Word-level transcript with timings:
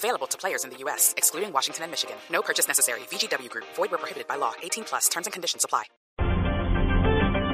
Available 0.00 0.26
to 0.28 0.38
players 0.38 0.64
in 0.64 0.70
the 0.70 0.78
U.S., 0.84 1.12
excluding 1.18 1.52
Washington 1.52 1.84
and 1.84 1.92
Michigan. 1.92 2.16
No 2.32 2.40
purchase 2.40 2.66
necessary. 2.66 3.00
VGW 3.12 3.50
Group. 3.50 3.66
Void 3.76 3.90
where 3.90 4.00
prohibited 4.00 4.26
by 4.26 4.36
law. 4.36 4.52
18 4.62 4.84
plus. 4.84 5.08
Terms 5.10 5.26
and 5.26 5.32
conditions 5.34 5.62
apply. 5.62 5.84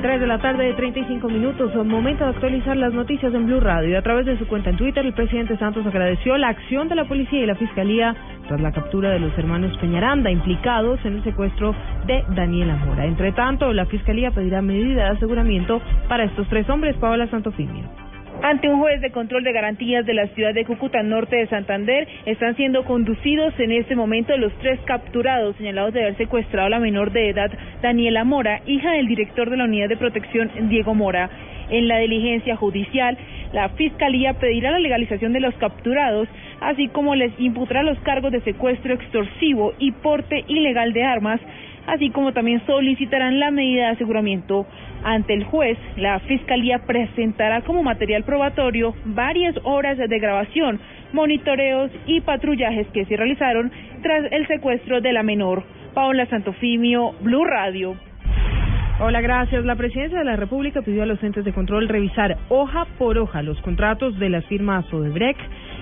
3 0.06 0.20
de 0.20 0.26
la 0.28 0.38
tarde 0.38 0.62
de 0.62 0.74
35 0.74 1.26
minutos, 1.26 1.74
momento 1.74 2.22
de 2.22 2.30
actualizar 2.30 2.76
las 2.76 2.92
noticias 2.92 3.34
en 3.34 3.46
Blue 3.46 3.58
Radio. 3.58 3.98
A 3.98 4.02
través 4.02 4.26
de 4.26 4.38
su 4.38 4.46
cuenta 4.46 4.70
en 4.70 4.76
Twitter, 4.76 5.04
el 5.04 5.14
presidente 5.14 5.58
Santos 5.58 5.84
agradeció 5.86 6.38
la 6.38 6.50
acción 6.50 6.88
de 6.88 6.94
la 6.94 7.08
policía 7.08 7.40
y 7.40 7.46
la 7.46 7.56
fiscalía 7.56 8.14
tras 8.46 8.60
la 8.60 8.70
captura 8.70 9.10
de 9.10 9.18
los 9.18 9.36
hermanos 9.36 9.76
Peñaranda 9.80 10.30
implicados 10.30 11.00
en 11.04 11.16
el 11.16 11.24
secuestro 11.24 11.74
de 12.06 12.22
Daniela 12.36 12.76
Mora. 12.76 13.06
Entre 13.06 13.32
tanto, 13.32 13.72
la 13.72 13.86
fiscalía 13.86 14.30
pedirá 14.30 14.62
medida 14.62 15.06
de 15.06 15.16
aseguramiento 15.16 15.80
para 16.08 16.24
estos 16.24 16.48
tres 16.48 16.68
hombres, 16.68 16.94
Paola 16.98 17.28
Santofimio. 17.28 18.05
Ante 18.48 18.68
un 18.68 18.78
juez 18.78 19.00
de 19.00 19.10
control 19.10 19.42
de 19.42 19.50
garantías 19.50 20.06
de 20.06 20.14
la 20.14 20.28
ciudad 20.28 20.54
de 20.54 20.64
Cúcuta 20.64 21.02
Norte 21.02 21.34
de 21.34 21.48
Santander, 21.48 22.06
están 22.26 22.54
siendo 22.54 22.84
conducidos 22.84 23.52
en 23.58 23.72
este 23.72 23.96
momento 23.96 24.36
los 24.36 24.56
tres 24.60 24.78
capturados 24.84 25.56
señalados 25.56 25.92
de 25.92 26.02
haber 26.02 26.16
secuestrado 26.16 26.68
a 26.68 26.70
la 26.70 26.78
menor 26.78 27.10
de 27.10 27.30
edad 27.30 27.50
Daniela 27.82 28.22
Mora, 28.22 28.60
hija 28.64 28.92
del 28.92 29.08
director 29.08 29.50
de 29.50 29.56
la 29.56 29.64
Unidad 29.64 29.88
de 29.88 29.96
Protección 29.96 30.48
Diego 30.68 30.94
Mora. 30.94 31.28
En 31.70 31.88
la 31.88 31.98
diligencia 31.98 32.54
judicial, 32.54 33.18
la 33.52 33.70
Fiscalía 33.70 34.34
pedirá 34.34 34.70
la 34.70 34.78
legalización 34.78 35.32
de 35.32 35.40
los 35.40 35.54
capturados, 35.56 36.28
así 36.60 36.86
como 36.86 37.16
les 37.16 37.32
imputará 37.40 37.82
los 37.82 37.98
cargos 37.98 38.30
de 38.30 38.42
secuestro 38.42 38.94
extorsivo 38.94 39.74
y 39.80 39.90
porte 39.90 40.44
ilegal 40.46 40.92
de 40.92 41.02
armas, 41.02 41.40
así 41.86 42.10
como 42.10 42.32
también 42.32 42.64
solicitarán 42.66 43.40
la 43.40 43.50
medida 43.50 43.86
de 43.86 43.92
aseguramiento 43.92 44.66
ante 45.04 45.34
el 45.34 45.44
juez, 45.44 45.78
la 45.96 46.18
Fiscalía 46.20 46.80
presentará 46.86 47.62
como 47.62 47.82
material 47.82 48.24
probatorio 48.24 48.94
varias 49.04 49.54
horas 49.62 49.98
de 49.98 50.18
grabación, 50.18 50.80
monitoreos 51.12 51.90
y 52.06 52.20
patrullajes 52.20 52.86
que 52.88 53.04
se 53.04 53.16
realizaron 53.16 53.70
tras 54.02 54.30
el 54.32 54.46
secuestro 54.46 55.00
de 55.00 55.12
la 55.12 55.22
menor. 55.22 55.62
Paola 55.94 56.26
Santofimio, 56.26 57.14
Blue 57.20 57.44
Radio. 57.44 57.96
Hola, 58.98 59.20
gracias. 59.20 59.64
La 59.64 59.76
Presidencia 59.76 60.18
de 60.18 60.24
la 60.24 60.36
República 60.36 60.80
pidió 60.80 61.02
a 61.02 61.06
los 61.06 61.22
entes 61.22 61.44
de 61.44 61.52
control 61.52 61.86
revisar 61.86 62.38
hoja 62.48 62.86
por 62.98 63.18
hoja 63.18 63.42
los 63.42 63.60
contratos 63.60 64.18
de 64.18 64.30
las 64.30 64.44
firmas 64.46 64.90
Odebrecht 64.92 65.40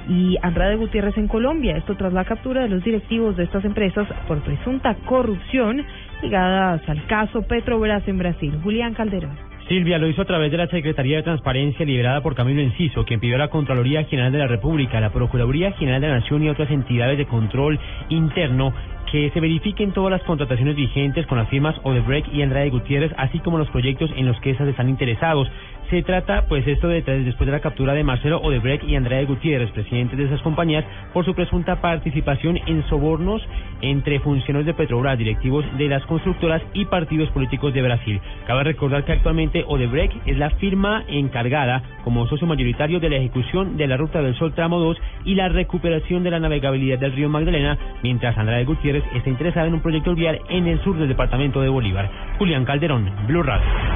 y 0.08 0.36
Andrade 0.42 0.76
Gutiérrez 0.76 1.16
en 1.16 1.28
Colombia. 1.28 1.76
Esto 1.76 1.96
tras 1.96 2.12
la 2.12 2.24
captura 2.24 2.62
de 2.62 2.68
los 2.68 2.84
directivos 2.84 3.36
de 3.36 3.44
estas 3.44 3.64
empresas 3.64 4.06
por 4.26 4.40
presunta 4.42 4.94
corrupción 5.06 5.84
ligadas 6.22 6.80
al 6.88 7.06
caso 7.06 7.42
Petrobras 7.42 8.06
en 8.08 8.18
Brasil. 8.18 8.58
Julián 8.62 8.94
Calderón. 8.94 9.36
Silvia 9.68 9.96
lo 9.96 10.06
hizo 10.06 10.20
a 10.20 10.26
través 10.26 10.50
de 10.50 10.58
la 10.58 10.66
Secretaría 10.66 11.16
de 11.16 11.22
Transparencia 11.22 11.86
liderada 11.86 12.20
por 12.20 12.34
Camilo 12.34 12.60
Enciso, 12.60 13.06
quien 13.06 13.18
pidió 13.18 13.36
a 13.36 13.38
la 13.38 13.48
Contraloría 13.48 14.04
General 14.04 14.30
de 14.30 14.38
la 14.38 14.46
República, 14.46 15.00
la 15.00 15.10
Procuraduría 15.10 15.72
General 15.72 16.02
de 16.02 16.08
la 16.08 16.20
Nación 16.20 16.42
y 16.42 16.50
otras 16.50 16.70
entidades 16.70 17.16
de 17.16 17.24
control 17.24 17.80
interno 18.10 18.74
que 19.10 19.30
se 19.30 19.40
verifiquen 19.40 19.92
todas 19.92 20.10
las 20.10 20.22
contrataciones 20.24 20.76
vigentes 20.76 21.26
con 21.26 21.38
las 21.38 21.48
firmas 21.48 21.76
Odebrecht 21.82 22.28
y 22.34 22.42
Andrade 22.42 22.68
Gutiérrez, 22.70 23.12
así 23.16 23.38
como 23.38 23.56
los 23.56 23.70
proyectos 23.70 24.10
en 24.16 24.26
los 24.26 24.38
que 24.40 24.50
esas 24.50 24.68
están 24.68 24.88
interesados. 24.90 25.48
Se 25.90 26.02
trata, 26.02 26.46
pues, 26.48 26.66
esto 26.66 26.88
de 26.88 27.02
después 27.02 27.46
de 27.46 27.52
la 27.52 27.60
captura 27.60 27.92
de 27.92 28.02
Marcelo 28.02 28.40
Odebrecht 28.40 28.84
y 28.84 28.96
Andrade 28.96 29.26
Gutiérrez, 29.26 29.70
presidentes 29.70 30.18
de 30.18 30.24
esas 30.24 30.40
compañías, 30.40 30.84
por 31.12 31.24
su 31.24 31.34
presunta 31.34 31.80
participación 31.80 32.58
en 32.66 32.82
sobornos 32.88 33.42
entre 33.82 34.18
funcionarios 34.20 34.66
de 34.66 34.74
Petrobras, 34.74 35.18
directivos 35.18 35.64
de 35.76 35.88
las 35.88 36.04
constructoras 36.06 36.62
y 36.72 36.86
partidos 36.86 37.30
políticos 37.30 37.74
de 37.74 37.82
Brasil. 37.82 38.20
Cabe 38.46 38.64
recordar 38.64 39.04
que 39.04 39.12
actualmente 39.12 39.64
Odebrecht 39.66 40.16
es 40.26 40.38
la 40.38 40.50
firma 40.50 41.04
encargada 41.06 41.82
como 42.02 42.26
socio 42.26 42.46
mayoritario 42.46 42.98
de 42.98 43.10
la 43.10 43.16
ejecución 43.16 43.76
de 43.76 43.86
la 43.86 43.96
Ruta 43.96 44.22
del 44.22 44.34
Sol 44.36 44.54
Tramo 44.54 44.78
2 44.78 44.96
y 45.26 45.34
la 45.34 45.48
recuperación 45.48 46.22
de 46.22 46.30
la 46.30 46.40
navegabilidad 46.40 46.98
del 46.98 47.12
río 47.12 47.28
Magdalena, 47.28 47.76
mientras 48.02 48.36
Andrade 48.38 48.64
Gutiérrez 48.64 49.04
está 49.14 49.28
interesada 49.28 49.66
en 49.66 49.74
un 49.74 49.80
proyecto 49.80 50.14
vial 50.14 50.40
en 50.48 50.66
el 50.66 50.82
sur 50.82 50.96
del 50.96 51.08
departamento 51.08 51.60
de 51.60 51.68
Bolívar. 51.68 52.10
Julián 52.38 52.64
Calderón, 52.64 53.10
Blue 53.26 53.42
Radio. 53.42 53.93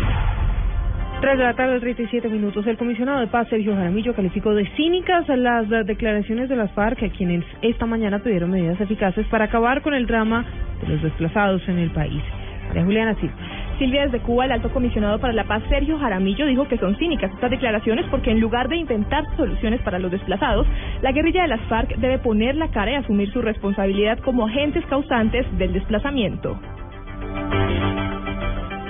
3 1.21 1.37
de 1.37 1.45
la 1.45 1.55
tarde, 1.55 1.81
37 1.81 2.29
minutos. 2.29 2.65
El 2.67 2.77
comisionado 2.77 3.19
de 3.19 3.27
paz, 3.27 3.49
Sergio 3.49 3.75
Jaramillo, 3.75 4.15
calificó 4.15 4.55
de 4.55 4.69
cínicas 4.77 5.27
las 5.29 5.69
declaraciones 5.85 6.49
de 6.49 6.55
las 6.55 6.71
FARC, 6.73 7.11
quienes 7.17 7.45
esta 7.61 7.87
mañana 7.87 8.21
pidieron 8.21 8.51
medidas 8.51 8.81
eficaces 8.81 9.27
para 9.27 9.47
acabar 9.47 9.83
con 9.83 9.95
el 9.95 10.07
drama 10.07 10.47
de 10.81 10.89
los 10.89 11.03
desplazados 11.03 11.69
en 11.69 11.79
el 11.79 11.91
país. 11.91 12.23
María 12.69 12.85
Juliana 12.85 13.15
Silva. 13.17 13.35
Silvia, 13.79 14.05
desde 14.05 14.21
Cuba, 14.21 14.45
el 14.45 14.53
alto 14.53 14.71
comisionado 14.71 15.19
para 15.19 15.33
la 15.33 15.45
paz, 15.45 15.63
Sergio 15.69 15.99
Jaramillo, 15.99 16.47
dijo 16.47 16.69
que 16.69 16.79
son 16.79 16.97
cínicas 16.97 17.33
estas 17.33 17.51
declaraciones 17.51 18.07
porque 18.11 18.31
en 18.31 18.41
lugar 18.41 18.69
de 18.69 18.77
intentar 18.77 19.25
soluciones 19.37 19.81
para 19.83 19.99
los 19.99 20.13
desplazados, 20.13 20.69
la 21.03 21.11
guerrilla 21.11 21.43
de 21.43 21.49
las 21.49 21.61
FARC 21.63 21.97
debe 21.97 22.19
poner 22.19 22.55
la 22.55 22.69
cara 22.69 22.93
y 22.93 22.95
asumir 22.95 23.33
su 23.33 23.43
responsabilidad 23.43 24.19
como 24.21 24.47
agentes 24.47 24.85
causantes 24.87 25.47
del 25.59 25.73
desplazamiento. 25.73 26.61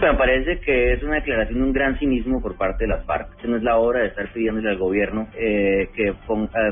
Me 0.01 0.15
parece 0.15 0.61
que 0.61 0.93
es 0.93 1.03
una 1.03 1.17
declaración 1.17 1.59
de 1.59 1.65
un 1.65 1.73
gran 1.73 1.99
cinismo 1.99 2.41
por 2.41 2.57
parte 2.57 2.85
de 2.85 2.89
las 2.89 3.05
FARC. 3.05 3.45
no 3.45 3.57
es 3.57 3.65
la 3.65 3.79
hora 3.79 4.01
de 4.01 4.07
estar 4.07 4.33
pidiéndole 4.33 4.71
al 4.71 4.79
gobierno 4.79 5.29
eh, 5.37 5.89
que 5.93 6.09
eh, 6.09 6.15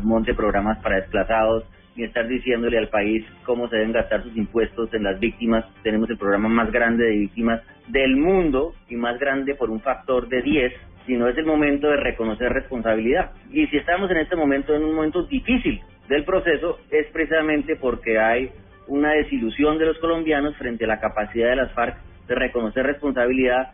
monte 0.02 0.32
programas 0.32 0.78
para 0.78 0.96
desplazados 0.96 1.64
ni 1.96 2.04
estar 2.04 2.28
diciéndole 2.28 2.78
al 2.78 2.88
país 2.88 3.24
cómo 3.44 3.68
se 3.68 3.76
deben 3.76 3.90
gastar 3.90 4.22
sus 4.22 4.36
impuestos 4.36 4.94
en 4.94 5.02
las 5.02 5.18
víctimas. 5.18 5.64
Tenemos 5.82 6.08
el 6.08 6.18
programa 6.18 6.48
más 6.48 6.70
grande 6.70 7.04
de 7.04 7.16
víctimas 7.16 7.62
del 7.88 8.16
mundo 8.16 8.74
y 8.88 8.94
más 8.94 9.18
grande 9.18 9.56
por 9.56 9.70
un 9.70 9.80
factor 9.80 10.28
de 10.28 10.42
10 10.42 10.72
sino 11.06 11.28
es 11.28 11.36
el 11.36 11.46
momento 11.46 11.88
de 11.88 11.96
reconocer 11.96 12.52
responsabilidad. 12.52 13.30
Y 13.50 13.66
si 13.68 13.76
estamos 13.76 14.10
en 14.10 14.18
este 14.18 14.36
momento 14.36 14.74
en 14.74 14.84
un 14.84 14.94
momento 14.94 15.22
difícil 15.24 15.80
del 16.08 16.24
proceso, 16.24 16.78
es 16.90 17.06
precisamente 17.12 17.76
porque 17.76 18.18
hay 18.18 18.50
una 18.88 19.12
desilusión 19.12 19.78
de 19.78 19.86
los 19.86 19.98
colombianos 19.98 20.56
frente 20.56 20.84
a 20.84 20.88
la 20.88 21.00
capacidad 21.00 21.50
de 21.50 21.56
las 21.56 21.72
FARC 21.72 21.96
de 22.26 22.34
reconocer 22.34 22.86
responsabilidad. 22.86 23.72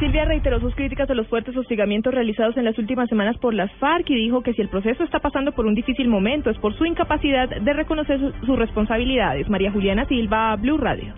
Silvia 0.00 0.24
reiteró 0.24 0.60
sus 0.60 0.74
críticas 0.74 1.08
a 1.08 1.14
los 1.14 1.28
fuertes 1.28 1.56
hostigamientos 1.56 2.12
realizados 2.12 2.56
en 2.56 2.64
las 2.64 2.76
últimas 2.78 3.08
semanas 3.08 3.38
por 3.38 3.54
las 3.54 3.72
FARC 3.74 4.10
y 4.10 4.16
dijo 4.16 4.42
que 4.42 4.52
si 4.52 4.60
el 4.60 4.68
proceso 4.68 5.04
está 5.04 5.20
pasando 5.20 5.52
por 5.52 5.66
un 5.66 5.74
difícil 5.74 6.08
momento 6.08 6.50
es 6.50 6.58
por 6.58 6.74
su 6.74 6.84
incapacidad 6.84 7.48
de 7.48 7.72
reconocer 7.72 8.20
sus 8.44 8.58
responsabilidades. 8.58 9.48
María 9.48 9.70
Juliana 9.70 10.04
Silva, 10.06 10.56
Blue 10.56 10.78
Radio. 10.78 11.14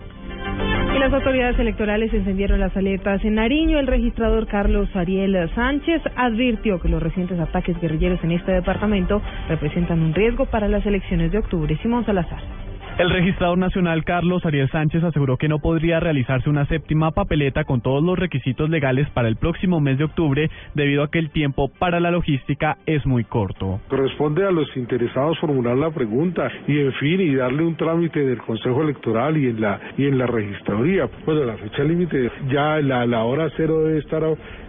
Y 0.95 0.99
las 0.99 1.11
autoridades 1.11 1.59
electorales 1.59 2.13
encendieron 2.13 2.59
las 2.59 2.75
alertas 2.77 3.23
en 3.25 3.35
Nariño. 3.35 3.79
El 3.79 3.87
registrador 3.87 4.47
Carlos 4.47 4.89
Ariel 4.95 5.49
Sánchez 5.53 6.01
advirtió 6.15 6.79
que 6.79 6.89
los 6.89 7.01
recientes 7.01 7.39
ataques 7.39 7.79
guerrilleros 7.81 8.23
en 8.23 8.31
este 8.31 8.51
departamento 8.51 9.21
representan 9.49 10.01
un 10.01 10.13
riesgo 10.13 10.45
para 10.45 10.67
las 10.67 10.85
elecciones 10.85 11.31
de 11.31 11.39
octubre. 11.39 11.77
Simón 11.81 12.05
Salazar. 12.05 12.66
El 12.97 13.11
registrador 13.11 13.59
nacional 13.59 14.03
Carlos 14.03 14.43
Ariel 14.43 14.71
Sánchez 14.71 15.03
aseguró 15.03 15.37
que 15.37 15.47
no 15.47 15.59
podría 15.59 15.99
realizarse 15.99 16.49
una 16.49 16.65
séptima 16.65 17.11
papeleta 17.11 17.63
con 17.63 17.81
todos 17.81 18.03
los 18.03 18.17
requisitos 18.17 18.71
legales 18.71 19.07
para 19.11 19.27
el 19.27 19.35
próximo 19.35 19.79
mes 19.79 19.99
de 19.99 20.05
octubre 20.05 20.49
debido 20.73 21.03
a 21.03 21.11
que 21.11 21.19
el 21.19 21.29
tiempo 21.29 21.69
para 21.77 21.99
la 21.99 22.09
logística 22.09 22.79
es 22.87 23.05
muy 23.05 23.23
corto. 23.23 23.79
Corresponde 23.87 24.47
a 24.47 24.51
los 24.51 24.75
interesados 24.75 25.37
formular 25.37 25.77
la 25.77 25.91
pregunta 25.91 26.51
y 26.67 26.79
en 26.79 26.91
fin 26.93 27.21
y 27.21 27.35
darle 27.35 27.65
un 27.65 27.77
trámite 27.77 28.19
del 28.19 28.39
Consejo 28.39 28.81
Electoral 28.81 29.37
y 29.37 29.45
en 29.45 29.61
la 29.61 29.79
y 29.95 30.05
en 30.05 30.17
la 30.17 30.25
registraduría. 30.25 31.07
Bueno, 31.23 31.43
la 31.43 31.57
fecha 31.57 31.83
límite 31.83 32.31
ya 32.49 32.81
la, 32.81 33.05
la 33.05 33.23
hora 33.25 33.47
cero 33.55 33.83
debe 33.83 33.99
estar 33.99 34.23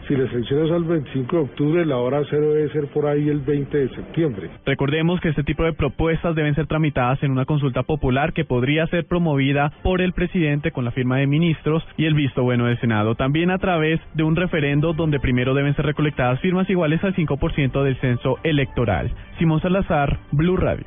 si 0.08 0.16
las 0.16 0.32
elecciones 0.32 0.68
son 0.68 0.84
el 0.84 0.88
25 0.88 1.36
de 1.36 1.42
octubre, 1.42 1.86
la 1.86 1.98
hora 1.98 2.22
cero 2.30 2.54
debe 2.54 2.70
ser 2.70 2.86
por 2.88 3.06
ahí 3.06 3.28
el 3.28 3.40
20 3.40 3.76
de 3.76 3.88
septiembre. 3.90 4.50
Recordemos 4.64 5.20
que 5.20 5.28
este 5.28 5.44
tipo 5.44 5.64
de 5.64 5.74
propuestas 5.74 6.34
deben 6.34 6.54
ser 6.54 6.66
tramitadas 6.66 7.22
en 7.22 7.30
una 7.30 7.44
consulta 7.44 7.82
popular 7.82 8.32
que 8.32 8.46
podría 8.46 8.86
ser 8.86 9.06
promovida 9.06 9.70
por 9.82 10.00
el 10.00 10.14
presidente 10.14 10.72
con 10.72 10.86
la 10.86 10.92
firma 10.92 11.18
de 11.18 11.26
ministros 11.26 11.86
y 11.98 12.06
el 12.06 12.14
visto 12.14 12.42
bueno 12.42 12.64
del 12.64 12.80
Senado. 12.80 13.16
También 13.16 13.50
a 13.50 13.58
través 13.58 14.00
de 14.14 14.22
un 14.22 14.34
referendo 14.34 14.94
donde 14.94 15.20
primero 15.20 15.52
deben 15.52 15.76
ser 15.76 15.84
recolectadas 15.84 16.40
firmas 16.40 16.68
iguales 16.70 17.04
al 17.04 17.14
5% 17.14 17.82
del 17.82 17.96
censo 18.00 18.38
electoral. 18.44 19.12
Simón 19.38 19.60
Salazar, 19.60 20.20
Blue 20.32 20.56
Radio. 20.56 20.86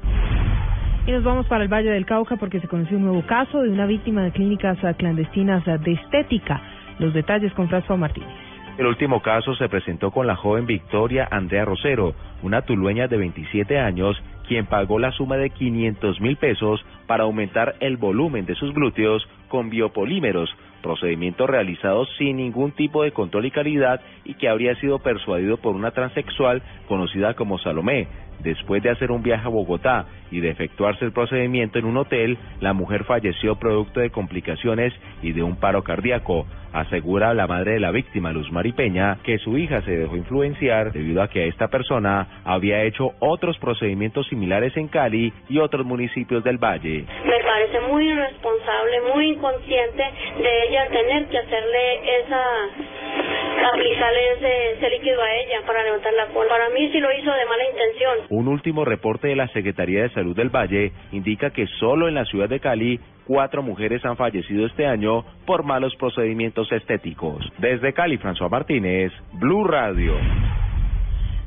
Y 1.05 1.11
nos 1.11 1.23
vamos 1.23 1.45
para 1.45 1.63
el 1.63 1.69
Valle 1.71 1.91
del 1.91 2.07
Cauca 2.07 2.37
porque 2.37 2.59
se 2.59 2.67
conoció 2.67 2.97
un 2.97 3.03
nuevo 3.03 3.25
caso 3.27 3.61
de 3.61 3.69
una 3.69 3.85
víctima 3.85 4.23
de 4.23 4.31
clínicas 4.31 4.79
clandestinas 4.97 5.63
de 5.65 5.91
estética. 5.91 6.59
Los 6.97 7.13
detalles 7.13 7.53
con 7.53 7.69
François 7.69 7.97
Martínez. 7.97 8.50
El 8.77 8.87
último 8.87 9.21
caso 9.21 9.53
se 9.55 9.69
presentó 9.69 10.11
con 10.11 10.27
la 10.27 10.35
joven 10.35 10.65
Victoria 10.65 11.27
Andrea 11.29 11.65
Rosero, 11.65 12.15
una 12.41 12.61
tulueña 12.61 13.07
de 13.07 13.17
27 13.17 13.77
años, 13.77 14.21
quien 14.47 14.65
pagó 14.65 14.97
la 14.97 15.11
suma 15.11 15.37
de 15.37 15.49
500 15.49 16.21
mil 16.21 16.37
pesos 16.37 16.83
para 17.05 17.23
aumentar 17.23 17.75
el 17.79 17.97
volumen 17.97 18.45
de 18.45 18.55
sus 18.55 18.73
glúteos 18.73 19.27
con 19.49 19.69
biopolímeros, 19.69 20.49
procedimiento 20.81 21.47
realizado 21.47 22.05
sin 22.17 22.37
ningún 22.37 22.71
tipo 22.71 23.03
de 23.03 23.11
control 23.11 23.45
y 23.45 23.51
calidad 23.51 24.01
y 24.25 24.33
que 24.33 24.49
habría 24.49 24.75
sido 24.75 24.99
persuadido 24.99 25.57
por 25.57 25.75
una 25.75 25.91
transexual 25.91 26.61
conocida 26.87 27.33
como 27.35 27.57
Salomé. 27.59 28.07
Después 28.43 28.81
de 28.81 28.89
hacer 28.89 29.11
un 29.11 29.21
viaje 29.21 29.45
a 29.45 29.49
Bogotá 29.49 30.05
y 30.31 30.39
de 30.39 30.49
efectuarse 30.49 31.05
el 31.05 31.11
procedimiento 31.11 31.77
en 31.77 31.85
un 31.85 31.97
hotel, 31.97 32.37
la 32.59 32.73
mujer 32.73 33.03
falleció 33.03 33.55
producto 33.55 33.99
de 33.99 34.09
complicaciones 34.09 34.93
y 35.21 35.31
de 35.31 35.43
un 35.43 35.57
paro 35.57 35.83
cardíaco. 35.83 36.47
Asegura 36.73 37.33
la 37.33 37.47
madre 37.47 37.73
de 37.73 37.79
la 37.79 37.91
víctima, 37.91 38.31
Luz 38.31 38.51
Maripeña, 38.51 39.17
que 39.23 39.37
su 39.39 39.57
hija 39.57 39.81
se 39.81 39.97
dejó 39.97 40.15
influenciar 40.15 40.91
debido 40.91 41.21
a 41.21 41.27
que 41.27 41.47
esta 41.47 41.67
persona 41.67 42.41
había 42.45 42.83
hecho 42.83 43.11
otros 43.19 43.57
procedimientos 43.59 44.27
similares 44.27 44.75
en 44.77 44.87
Cali 44.87 45.33
y 45.49 45.59
otros 45.59 45.85
municipios 45.85 46.43
del 46.43 46.57
Valle. 46.57 47.05
Muy 47.79 48.09
irresponsable, 48.09 49.01
muy 49.13 49.29
inconsciente 49.29 50.03
de 50.37 50.67
ella 50.67 50.87
tener 50.89 51.25
que 51.27 51.37
hacerle 51.37 52.19
esa 52.19 52.43
aplicarle 53.73 54.73
ese, 54.77 54.89
líquido 54.89 55.21
a 55.21 55.33
ella 55.33 55.61
para 55.65 55.83
levantar 55.83 56.13
la 56.13 56.27
cola. 56.27 56.49
Para 56.49 56.69
mí 56.69 56.89
sí 56.91 56.99
lo 56.99 57.11
hizo 57.11 57.31
de 57.31 57.45
mala 57.45 57.63
intención. 57.69 58.17
Un 58.29 58.47
último 58.47 58.85
reporte 58.85 59.27
de 59.27 59.35
la 59.35 59.47
Secretaría 59.49 60.03
de 60.03 60.09
Salud 60.09 60.35
del 60.35 60.49
Valle 60.49 60.91
indica 61.11 61.51
que 61.51 61.67
solo 61.79 62.07
en 62.07 62.15
la 62.15 62.25
ciudad 62.25 62.49
de 62.49 62.59
Cali 62.59 62.99
cuatro 63.25 63.61
mujeres 63.61 64.03
han 64.05 64.17
fallecido 64.17 64.65
este 64.65 64.85
año 64.85 65.23
por 65.45 65.63
malos 65.63 65.95
procedimientos 65.95 66.71
estéticos. 66.71 67.45
Desde 67.59 67.93
Cali, 67.93 68.17
François 68.17 68.49
Martínez, 68.49 69.11
Blue 69.33 69.63
Radio. 69.63 70.15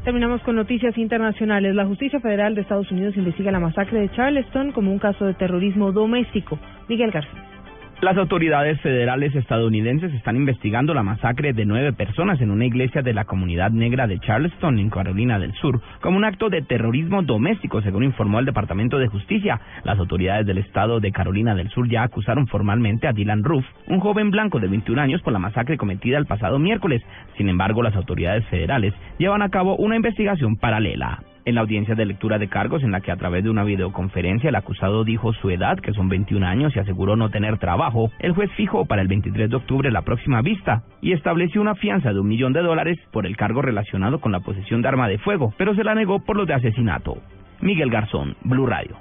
Terminamos 0.04 0.42
con 0.42 0.56
noticias 0.56 0.98
internacionales. 0.98 1.74
La 1.74 1.86
Justicia 1.86 2.20
Federal 2.20 2.54
de 2.54 2.60
Estados 2.60 2.90
Unidos 2.90 3.16
investiga 3.16 3.50
la 3.50 3.58
masacre 3.58 4.00
de 4.00 4.10
Charleston 4.10 4.72
como 4.72 4.92
un 4.92 4.98
caso 4.98 5.24
de 5.24 5.32
terrorismo 5.32 5.92
doméstico. 5.92 6.58
Miguel 6.88 7.10
García. 7.10 7.53
Las 8.00 8.18
autoridades 8.18 8.80
federales 8.80 9.34
estadounidenses 9.34 10.12
están 10.12 10.36
investigando 10.36 10.92
la 10.92 11.02
masacre 11.02 11.52
de 11.52 11.64
nueve 11.64 11.92
personas 11.92 12.40
en 12.40 12.50
una 12.50 12.66
iglesia 12.66 13.02
de 13.02 13.14
la 13.14 13.24
comunidad 13.24 13.70
negra 13.70 14.06
de 14.06 14.18
Charleston, 14.18 14.78
en 14.78 14.90
Carolina 14.90 15.38
del 15.38 15.54
Sur, 15.54 15.80
como 16.00 16.18
un 16.18 16.24
acto 16.24 16.50
de 16.50 16.60
terrorismo 16.60 17.22
doméstico, 17.22 17.80
según 17.80 18.04
informó 18.04 18.40
el 18.40 18.46
Departamento 18.46 18.98
de 18.98 19.08
Justicia. 19.08 19.60
Las 19.84 19.98
autoridades 19.98 20.44
del 20.44 20.58
estado 20.58 21.00
de 21.00 21.12
Carolina 21.12 21.54
del 21.54 21.70
Sur 21.70 21.88
ya 21.88 22.02
acusaron 22.02 22.46
formalmente 22.46 23.06
a 23.06 23.12
Dylan 23.12 23.44
Roof, 23.44 23.64
un 23.86 24.00
joven 24.00 24.30
blanco 24.30 24.60
de 24.60 24.68
21 24.68 25.00
años, 25.00 25.22
por 25.22 25.32
la 25.32 25.38
masacre 25.38 25.78
cometida 25.78 26.18
el 26.18 26.26
pasado 26.26 26.58
miércoles. 26.58 27.02
Sin 27.38 27.48
embargo, 27.48 27.82
las 27.82 27.96
autoridades 27.96 28.44
federales 28.48 28.92
llevan 29.18 29.40
a 29.40 29.48
cabo 29.48 29.76
una 29.76 29.96
investigación 29.96 30.56
paralela 30.56 31.22
en 31.44 31.54
la 31.54 31.60
audiencia 31.62 31.94
de 31.94 32.06
lectura 32.06 32.38
de 32.38 32.48
cargos 32.48 32.82
en 32.82 32.92
la 32.92 33.00
que 33.00 33.12
a 33.12 33.16
través 33.16 33.44
de 33.44 33.50
una 33.50 33.64
videoconferencia 33.64 34.48
el 34.48 34.54
acusado 34.54 35.04
dijo 35.04 35.32
su 35.34 35.50
edad, 35.50 35.78
que 35.78 35.92
son 35.92 36.08
21 36.08 36.46
años, 36.46 36.74
y 36.74 36.78
aseguró 36.78 37.16
no 37.16 37.30
tener 37.30 37.58
trabajo, 37.58 38.10
el 38.18 38.32
juez 38.32 38.50
fijó 38.56 38.86
para 38.86 39.02
el 39.02 39.08
23 39.08 39.50
de 39.50 39.56
octubre 39.56 39.90
la 39.90 40.02
próxima 40.02 40.42
vista 40.42 40.82
y 41.00 41.12
estableció 41.12 41.60
una 41.60 41.74
fianza 41.74 42.12
de 42.12 42.20
un 42.20 42.28
millón 42.28 42.52
de 42.52 42.62
dólares 42.62 42.98
por 43.12 43.26
el 43.26 43.36
cargo 43.36 43.62
relacionado 43.62 44.20
con 44.20 44.32
la 44.32 44.40
posesión 44.40 44.82
de 44.82 44.88
arma 44.88 45.08
de 45.08 45.18
fuego, 45.18 45.52
pero 45.56 45.74
se 45.74 45.84
la 45.84 45.94
negó 45.94 46.24
por 46.24 46.36
los 46.36 46.46
de 46.46 46.54
asesinato. 46.54 47.18
Miguel 47.60 47.90
Garzón, 47.90 48.36
Blue 48.42 48.66
Radio. 48.66 48.96